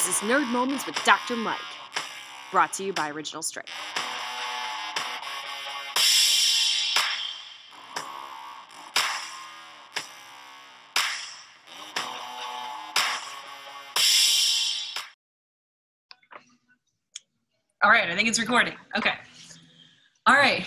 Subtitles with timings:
[0.00, 1.36] This is Nerd Moments with Dr.
[1.36, 1.58] Mike,
[2.50, 3.68] brought to you by Original Strength.
[17.82, 18.72] All right, I think it's recording.
[18.96, 19.12] Okay.
[20.26, 20.66] All right.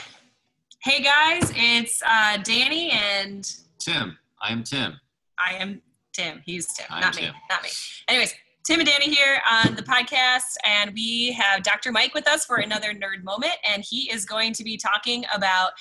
[0.84, 4.16] Hey guys, it's uh, Danny and Tim.
[4.40, 4.94] I am Tim.
[5.40, 5.82] I am
[6.12, 6.44] Tim.
[6.46, 7.24] He's Tim, I'm not me.
[7.24, 7.34] Tim.
[7.50, 7.70] Not me.
[8.08, 11.92] Anyways, Tim and Danny here on the podcast, and we have Dr.
[11.92, 15.72] Mike with us for another nerd moment, and he is going to be talking about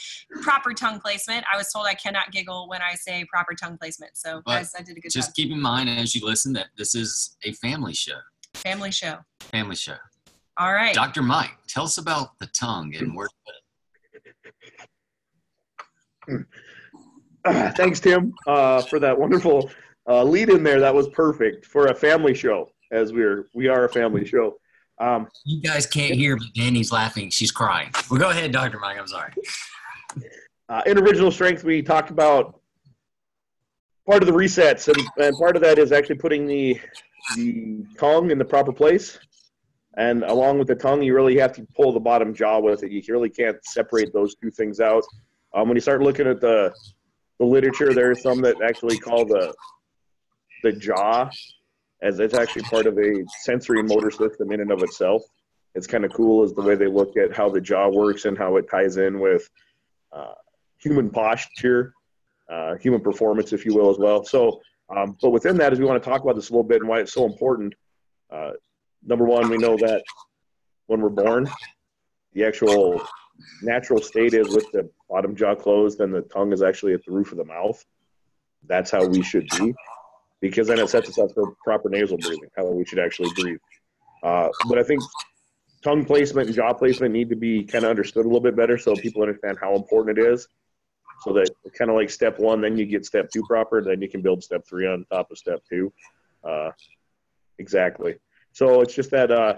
[0.43, 1.45] proper tongue placement.
[1.53, 4.73] I was told I cannot giggle when I say proper tongue placement, so But guys,
[4.77, 5.21] I did a good job.
[5.21, 5.35] Just job.
[5.37, 8.19] keep in mind as you listen that this is a family show.
[8.55, 9.19] Family show.
[9.39, 9.95] Family show.
[10.57, 10.93] All right.
[10.93, 11.23] Dr.
[11.23, 13.35] Mike, tell us about the tongue and where to
[16.27, 16.45] put
[17.47, 17.77] it.
[17.77, 19.71] Thanks, Tim, uh, for that wonderful
[20.09, 20.81] uh, lead in there.
[20.81, 24.57] That was perfect for a family show, as we're we are a family show.
[24.99, 27.31] Um, You guys can't hear, but Danny's laughing.
[27.31, 27.91] She's crying.
[28.11, 28.79] Well, go ahead, Dr.
[28.79, 28.99] Mike.
[28.99, 29.33] I'm sorry.
[30.69, 32.61] uh, in original strength, we talked about
[34.07, 36.81] part of the resets, and, and part of that is actually putting the
[37.37, 39.19] the tongue in the proper place.
[39.97, 42.91] And along with the tongue, you really have to pull the bottom jaw with it.
[42.91, 45.05] You really can't separate those two things out.
[45.55, 46.73] Um, when you start looking at the
[47.39, 49.53] the literature, there are some that actually call the
[50.63, 51.31] the jaw
[52.03, 55.23] as it's actually part of a sensory motor system in and of itself.
[55.75, 58.37] It's kind of cool as the way they look at how the jaw works and
[58.37, 59.49] how it ties in with
[60.13, 60.35] uh,
[60.79, 61.95] human posture,
[62.51, 64.25] uh, human performance, if you will, as well.
[64.25, 64.61] So,
[64.95, 66.89] um, but within that, is we want to talk about this a little bit and
[66.89, 67.73] why it's so important.
[68.31, 68.51] Uh,
[69.05, 70.03] number one, we know that
[70.87, 71.49] when we're born,
[72.35, 73.01] the actual
[73.63, 77.13] natural state is with the bottom jaw closed and the tongue is actually at the
[77.13, 77.83] roof of the mouth.
[78.67, 79.75] That's how we should be,
[80.43, 83.61] because then it sets us up for proper nasal breathing, how we should actually breathe.
[84.23, 85.01] Uh, but I think
[85.83, 88.77] tongue placement and jaw placement need to be kind of understood a little bit better
[88.77, 90.47] so people understand how important it is.
[91.23, 91.49] So that
[91.79, 94.43] kind of like step one, then you get step two proper, then you can build
[94.43, 95.93] step three on top of step two.
[96.43, 96.71] Uh,
[97.59, 98.17] exactly.
[98.53, 99.57] So it's just that uh,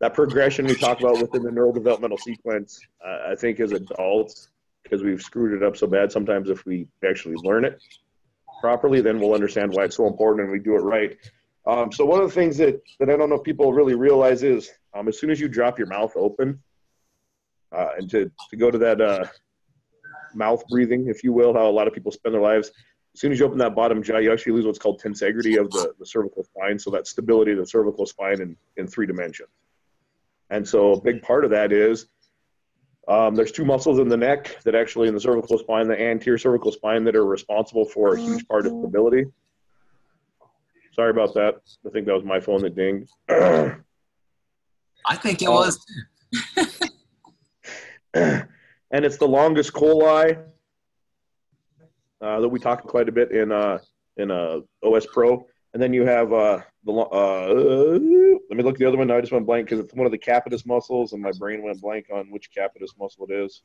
[0.00, 2.78] that progression we talk about within the neurodevelopmental sequence.
[3.04, 4.50] Uh, I think as adults,
[4.82, 7.80] because we've screwed it up so bad, sometimes if we actually learn it
[8.64, 11.18] properly, then we'll understand why it's so important and we do it right.
[11.66, 14.42] Um, so one of the things that, that I don't know if people really realize
[14.42, 16.62] is um, as soon as you drop your mouth open
[17.76, 19.26] uh, and to, to go to that uh,
[20.34, 22.68] mouth breathing, if you will, how a lot of people spend their lives,
[23.14, 25.70] as soon as you open that bottom jaw, you actually lose what's called tensegrity of
[25.70, 26.78] the, the cervical spine.
[26.78, 29.50] So that stability of the cervical spine in, in three dimensions.
[30.48, 32.06] And so a big part of that is
[33.08, 36.38] um, there's two muscles in the neck that actually in the cervical spine, the anterior
[36.38, 39.26] cervical spine, that are responsible for a huge part of stability.
[40.92, 41.56] Sorry about that.
[41.86, 43.10] I think that was my phone that dinged.
[43.28, 45.52] I think it Oh.
[45.52, 45.84] was.
[48.14, 50.36] and it's the longus colli
[52.20, 53.78] uh, that we talk quite a bit in uh,
[54.16, 55.46] in uh, OS Pro.
[55.74, 57.98] And then you have uh, the lo- uh,
[58.48, 59.10] let me look at the other one.
[59.10, 61.80] I just went blank because it's one of the capitis muscles, and my brain went
[61.80, 63.62] blank on which capitis muscle it is.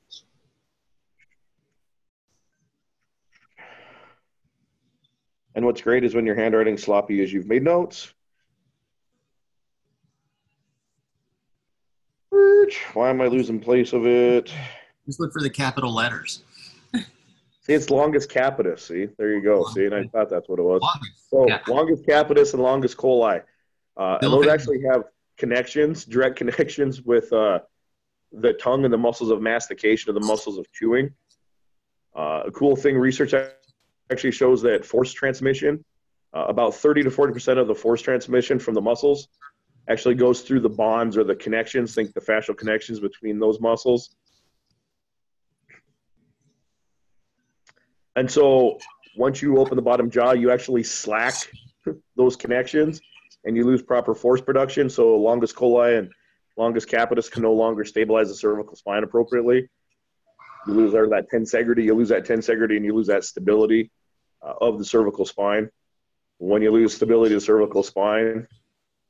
[5.56, 8.14] And what's great is when your handwriting sloppy, is you've made notes.
[12.94, 14.54] Why am I losing place of it?
[15.06, 16.44] Just look for the capital letters.
[17.62, 18.80] See, it's longus capitis.
[18.80, 19.66] See, there you go.
[19.74, 20.82] See, and I thought that's what it was.
[20.82, 21.28] Longus.
[21.30, 23.42] So longus capitis and longus colli,
[24.00, 25.04] uh, and those actually have
[25.38, 27.60] connections, direct connections with uh,
[28.32, 31.12] the tongue and the muscles of mastication, or the muscles of chewing.
[32.16, 33.34] Uh, a cool thing, research
[34.10, 35.84] actually shows that force transmission,
[36.34, 39.28] uh, about 30 to 40 percent of the force transmission from the muscles,
[39.90, 41.94] actually goes through the bonds or the connections.
[41.94, 44.16] Think the fascial connections between those muscles.
[48.16, 48.80] And so
[49.18, 51.36] once you open the bottom jaw, you actually slack
[52.16, 53.01] those connections
[53.45, 54.89] and you lose proper force production.
[54.89, 56.12] So longus colli and
[56.57, 59.69] longus capitis can no longer stabilize the cervical spine appropriately.
[60.68, 63.91] You lose that tensegrity, you lose that tensegrity and you lose that stability
[64.45, 65.69] uh, of the cervical spine.
[66.38, 68.47] When you lose stability of the cervical spine,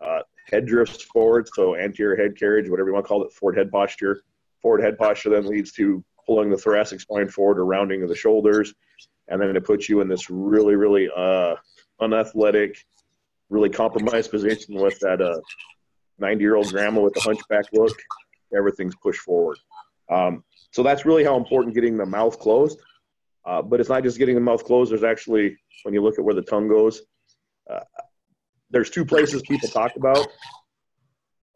[0.02, 3.58] uh, head drifts forward, so anterior head carriage, whatever you want to call it, forward
[3.58, 4.22] head posture.
[4.62, 8.16] Forward head posture then leads to pulling the thoracic spine forward or rounding of the
[8.16, 8.74] shoulders,
[9.28, 11.56] and then it puts you in this really, really uh,
[12.00, 12.86] unathletic,
[13.50, 15.40] really compromised position with that uh,
[16.20, 17.98] 90 year old grandma with the hunchback look.
[18.56, 19.58] Everything's pushed forward.
[20.10, 22.80] Um, so that's really how important getting the mouth closed.
[23.46, 24.92] Uh, but it's not just getting the mouth closed.
[24.92, 27.02] There's actually, when you look at where the tongue goes,
[27.70, 27.80] uh,
[28.70, 30.28] there's two places people talk about,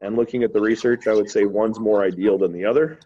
[0.02, 3.00] and looking at the research, I would say one's more ideal than the other.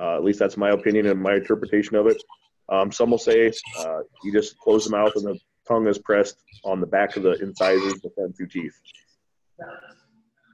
[0.00, 2.22] Uh, at least that's my opinion and my interpretation of it.
[2.68, 6.36] Um, some will say uh, you just close the mouth and the tongue is pressed
[6.64, 8.74] on the back of the incisors, front two teeth.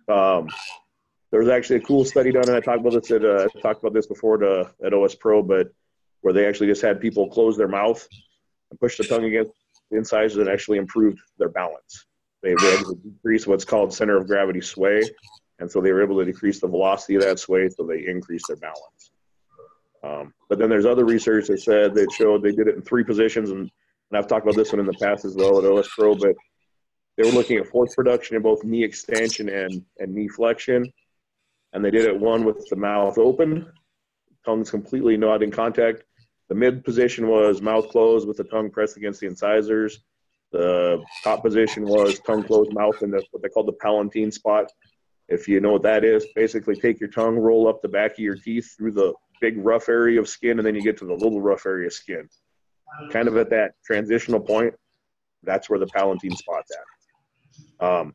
[0.09, 0.49] Um,
[1.31, 3.81] there was actually a cool study done, and I talked about this at uh, talked
[3.83, 5.69] about this before to, at OS Pro, but
[6.21, 8.07] where they actually just had people close their mouth
[8.71, 9.53] and push the tongue against
[9.91, 12.07] the incisors and actually improved their balance.
[12.43, 15.03] They were able to decrease what's called center of gravity sway,
[15.59, 18.47] and so they were able to decrease the velocity of that sway, so they increased
[18.49, 19.11] their balance.
[20.05, 23.05] Um, but then there's other research that said that showed they did it in three
[23.05, 23.71] positions, and,
[24.13, 26.37] and I've talked about this one in the past as well at OS Pro, but
[27.17, 30.93] they were looking at force production in both knee extension and, and knee flexion.
[31.73, 33.73] And they did it one with the mouth open,
[34.45, 36.03] tongues completely not in contact.
[36.51, 40.01] The mid position was mouth closed with the tongue pressed against the incisors.
[40.51, 44.71] The top position was tongue closed, mouth in the, what they call the palatine spot.
[45.29, 48.19] If you know what that is, basically take your tongue, roll up the back of
[48.19, 51.15] your teeth through the big rough area of skin, and then you get to the
[51.15, 52.29] little rough area of skin.
[53.11, 54.75] Kind of at that transitional point,
[55.43, 57.87] that's where the palatine spot's at.
[57.87, 58.15] Um,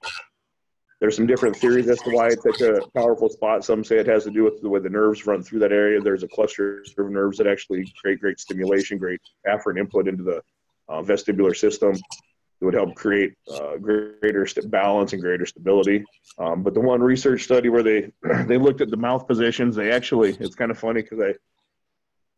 [1.00, 3.63] there's some different theories as to why it's such a powerful spot.
[3.63, 6.01] Some say it has to do with the way the nerves run through that area.
[6.01, 10.41] There's a cluster of nerves that actually create great stimulation, great afferent input into the
[10.89, 16.03] uh, vestibular system that would help create uh, greater balance and greater stability.
[16.39, 18.12] Um, but the one research study where they
[18.45, 21.33] they looked at the mouth positions, they actually it's kind of funny because I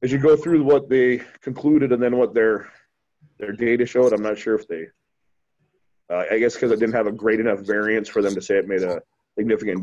[0.02, 2.72] as you go through what they concluded and then what their
[3.38, 4.88] their data showed, I'm not sure if they
[6.12, 8.58] uh, I guess because it didn't have a great enough variance for them to say
[8.58, 9.02] it made a
[9.38, 9.82] significant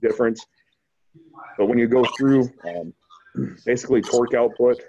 [0.00, 0.46] difference.
[1.58, 2.94] But when you go through um,
[3.64, 4.80] basically torque output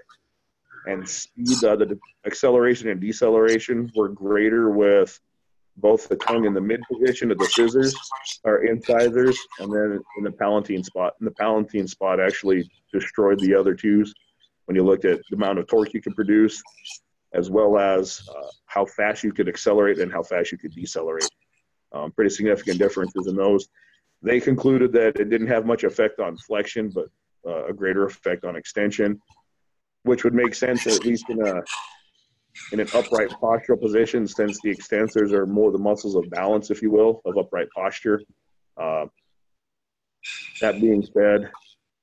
[0.85, 5.19] and speed, uh, the acceleration and deceleration were greater with
[5.75, 7.95] both the tongue in the mid position of the scissors
[8.43, 11.13] or incisors and then in the palatine spot.
[11.19, 14.13] And the palatine spot actually destroyed the other twos
[14.67, 16.61] when you looked at the amount of torque you could produce
[17.33, 21.29] as well as uh, how fast you could accelerate and how fast you could decelerate.
[21.93, 23.67] Um, pretty significant differences in those.
[24.21, 27.07] They concluded that it didn't have much effect on flexion, but
[27.45, 29.21] uh, a greater effect on extension,
[30.03, 31.61] which would make sense at least in a
[32.71, 36.81] in an upright postural position, since the extensors are more the muscles of balance, if
[36.81, 38.19] you will, of upright posture.
[38.75, 39.05] Uh,
[40.59, 41.51] that being said,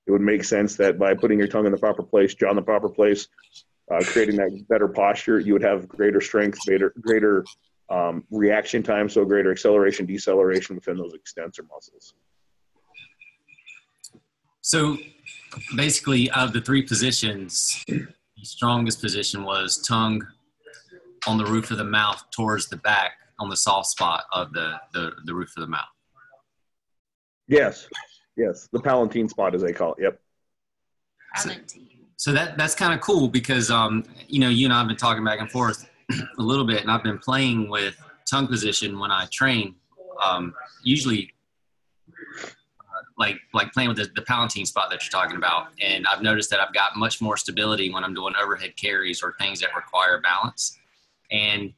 [0.07, 2.57] it would make sense that by putting your tongue in the proper place, jaw in
[2.57, 3.29] the proper place,
[3.91, 7.45] uh, creating that better posture, you would have greater strength, greater, greater
[7.91, 12.15] um, reaction time, so greater acceleration, deceleration within those extensor muscles.
[14.61, 14.97] So
[15.77, 18.07] basically, out of the three positions, the
[18.43, 20.27] strongest position was tongue
[21.27, 24.81] on the roof of the mouth towards the back on the soft spot of the,
[24.93, 25.85] the, the roof of the mouth.
[27.47, 27.87] Yes,
[28.37, 30.03] yes, the palatine spot, as they call it.
[30.03, 30.21] Yep.
[31.37, 34.97] Palatine so that that's kind of cool because um, you know you and I've been
[34.97, 35.89] talking back and forth
[36.39, 37.97] a little bit, and I've been playing with
[38.29, 39.75] tongue position when I train.
[40.25, 41.33] Um, usually,
[42.09, 46.23] uh, like like playing with the, the palatine spot that you're talking about, and I've
[46.23, 49.75] noticed that I've got much more stability when I'm doing overhead carries or things that
[49.75, 50.79] require balance.
[51.31, 51.73] And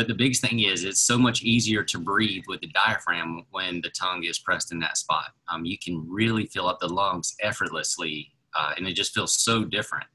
[0.00, 3.82] but the biggest thing is it's so much easier to breathe with the diaphragm when
[3.82, 5.26] the tongue is pressed in that spot.
[5.52, 9.62] Um, you can really fill up the lungs effortlessly uh, and it just feels so
[9.62, 10.06] different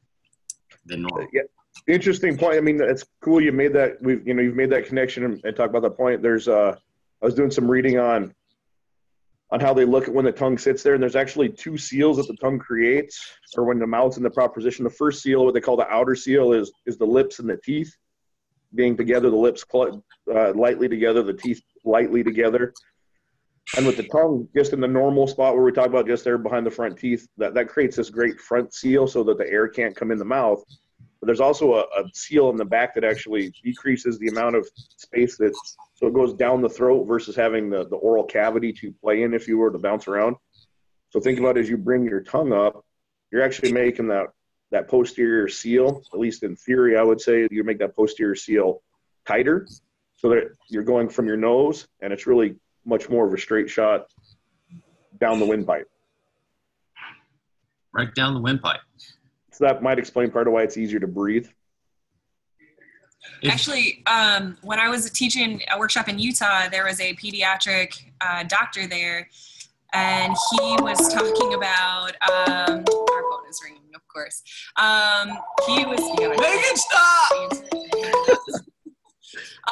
[0.87, 1.27] than normal.
[1.31, 1.43] Yeah.
[1.87, 2.57] Interesting point.
[2.57, 4.01] I mean, it's cool you made that.
[4.01, 6.23] We've you know you've made that connection and, and talk about that point.
[6.23, 6.75] There's uh,
[7.21, 8.33] I was doing some reading on
[9.51, 12.17] on how they look at when the tongue sits there, and there's actually two seals
[12.17, 13.23] that the tongue creates,
[13.55, 14.83] or when the mouth's in the proper position.
[14.83, 17.57] The first seal, what they call the outer seal, is is the lips and the
[17.57, 17.95] teeth
[18.75, 22.73] being together, the lips uh, lightly together, the teeth lightly together.
[23.77, 26.37] And with the tongue just in the normal spot where we talk about just there
[26.37, 29.67] behind the front teeth, that, that creates this great front seal so that the air
[29.67, 30.63] can't come in the mouth.
[31.19, 34.67] But there's also a, a seal in the back that actually decreases the amount of
[34.97, 35.55] space that
[35.95, 39.33] so it goes down the throat versus having the, the oral cavity to play in
[39.33, 40.35] if you were to bounce around.
[41.09, 42.85] So think about as you bring your tongue up,
[43.31, 44.27] you're actually making that
[44.71, 48.81] that posterior seal, at least in theory, I would say you make that posterior seal
[49.27, 49.67] tighter
[50.15, 52.55] so that you're going from your nose and it's really
[52.85, 54.07] much more of a straight shot
[55.19, 55.89] down the windpipe.
[57.93, 58.81] Right down the windpipe.
[59.51, 61.47] So that might explain part of why it's easier to breathe.
[63.45, 68.43] Actually, um, when I was teaching a workshop in Utah, there was a pediatric uh,
[68.43, 69.29] doctor there,
[69.93, 72.11] and he was talking about.
[72.29, 72.83] Um,
[73.55, 74.41] is ringing, of course.
[74.77, 75.99] Um, he was.
[76.19, 78.65] Make it stop!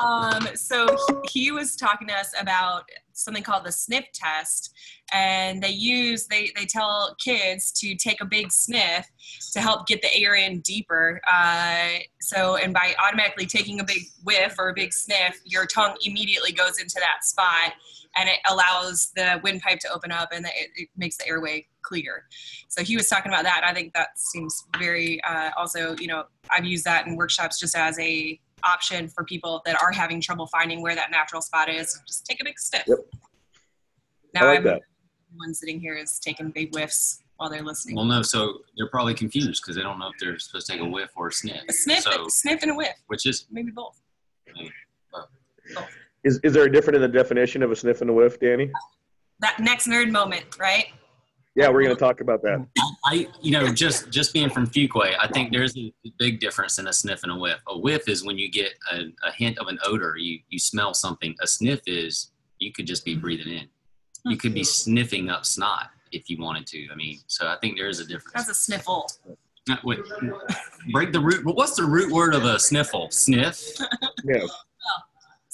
[0.02, 0.88] Um, so
[1.26, 4.74] he, he was talking to us about something called the sniff test,
[5.14, 9.08] and they use they they tell kids to take a big sniff
[9.54, 11.22] to help get the air in deeper.
[11.32, 11.90] Uh,
[12.22, 16.52] so and by automatically taking a big whiff or a big sniff, your tongue immediately
[16.52, 17.74] goes into that spot,
[18.18, 22.26] and it allows the windpipe to open up, and it, it makes the airway clear.
[22.70, 23.62] So he was talking about that.
[23.66, 27.76] I think that seems very uh, also you know I've used that in workshops just
[27.76, 32.00] as a option for people that are having trouble finding where that natural spot is.
[32.08, 32.84] Just take a big sniff.
[32.88, 32.98] Yep.
[34.34, 34.82] Now I like I'm that.
[35.36, 37.96] one sitting here is taking big whiffs while they're listening.
[37.98, 40.82] Well, no, so they're probably confused because they don't know if they're supposed to take
[40.82, 41.62] a whiff or a sniff.
[41.68, 44.00] a sniff, So, sniff and a whiff, which is maybe both.
[46.24, 48.72] Is, is there a difference in the definition of a sniff and a whiff, Danny?
[49.40, 50.88] That next nerd moment, right?
[51.56, 52.66] Yeah, we're going to talk about that.
[53.06, 56.88] I, you know, just just being from Fuquay, I think there's a big difference in
[56.88, 57.60] a sniff and a whiff.
[57.68, 60.96] A whiff is when you get a, a hint of an odor, you you smell
[60.96, 61.36] something.
[61.42, 63.68] A sniff is you could just be breathing in.
[64.26, 66.88] You could be sniffing up snot if you wanted to.
[66.92, 68.34] I mean, so I think there is a difference.
[68.34, 69.10] That's a sniffle.
[69.70, 70.00] Uh, wait,
[70.92, 71.46] break the root.
[71.46, 73.12] What's the root word of a sniffle?
[73.12, 73.64] Sniff,
[74.24, 74.46] Yeah.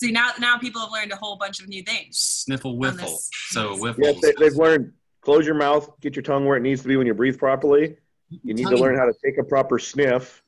[0.02, 2.18] See now, now people have learned a whole bunch of new things.
[2.18, 2.98] sniffle, whiffle.
[3.06, 4.22] this- So Yes, whiffle.
[4.22, 7.06] they, they've learned close your mouth, get your tongue where it needs to be when
[7.06, 7.98] you breathe properly.
[8.30, 10.42] You need to learn how to take a proper sniff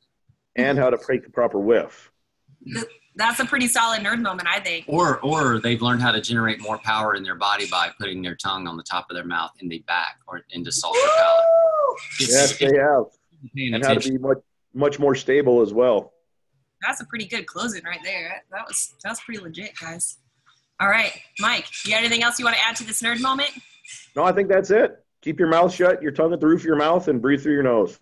[0.56, 2.12] and how to take the proper whiff.
[3.18, 4.86] That's a pretty solid nerd moment, I think.
[4.88, 8.36] Or, or they've learned how to generate more power in their body by putting their
[8.36, 11.44] tongue on the top of their mouth in the back or into sulfur palate.
[12.22, 13.06] It's- Yes, they have.
[13.54, 14.38] paying And how to be much,
[14.74, 16.14] much more stable as well.
[16.82, 18.44] That's a pretty good closing right there.
[18.52, 20.18] That was that was pretty legit, guys.
[20.80, 23.52] All right, Mike, you got anything else you want to add to this nerd moment?
[24.16, 25.04] No, I think that's it.
[25.22, 27.54] Keep your mouth shut, your tongue at the roof of your mouth, and breathe through
[27.54, 28.00] your nose.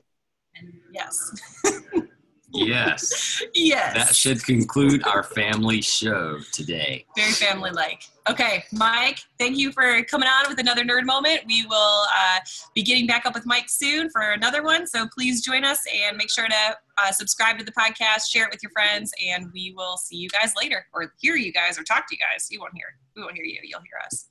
[0.56, 1.42] And yes,
[2.51, 3.94] Yes, yes.
[3.94, 7.06] that should conclude our family show today.
[7.15, 8.03] very family like.
[8.29, 11.41] Okay, Mike, thank you for coming on with another nerd moment.
[11.48, 12.39] We will uh,
[12.75, 14.86] be getting back up with Mike soon for another one.
[14.86, 18.51] So please join us and make sure to uh, subscribe to the podcast, share it
[18.51, 21.84] with your friends, and we will see you guys later or hear you guys or
[21.84, 22.48] talk to you guys.
[22.51, 22.88] You won't hear.
[23.15, 23.60] We won't hear you.
[23.63, 24.27] You'll hear us.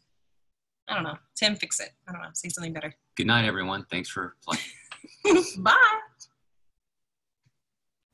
[0.89, 1.19] I don't know.
[1.37, 1.91] Tim, fix it.
[2.09, 2.29] I don't know.
[2.35, 2.95] Say something better.
[3.17, 3.85] Good night, everyone.
[3.91, 5.45] Thanks for playing.
[5.59, 5.99] Bye.